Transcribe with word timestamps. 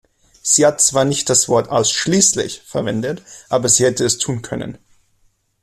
Sie 0.41 0.65
hat 0.65 0.81
zwar 0.81 1.05
nicht 1.05 1.29
das 1.29 1.47
Wort 1.47 1.69
"ausschließlich" 1.69 2.63
verwendet, 2.63 3.21
aber 3.49 3.69
sie 3.69 3.85
hätte 3.85 4.03
es 4.03 4.17
tun 4.17 4.41
können. 4.41 4.79